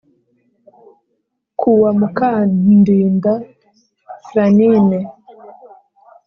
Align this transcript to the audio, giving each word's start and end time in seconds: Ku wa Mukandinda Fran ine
Ku 1.59 1.69
wa 1.81 1.91
Mukandinda 1.99 3.31
Fran 4.27 4.57
ine 4.75 4.99